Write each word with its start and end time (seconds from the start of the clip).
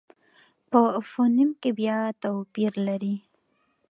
په 0.69 0.79
فونېم 1.09 1.49
کې 1.61 1.69
بیا 1.79 1.97
توپیر 2.21 2.73
لري. 2.87 3.15